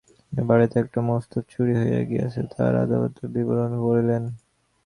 [0.03, 4.23] হরেকৃষ্ণের বাড়িতে একটা মস্ত চুরি হইয়া গিয়াছে, তাহার আদ্যোপান্ত বিবরণ বলিলেন।